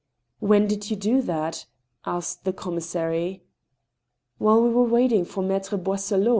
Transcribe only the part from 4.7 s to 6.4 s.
waiting for Maitre Boisselot."